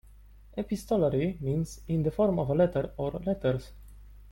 [0.57, 3.71] "Epistolary" means "in the form of a letter or letters".